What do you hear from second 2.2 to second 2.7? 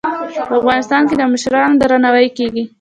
کیږي.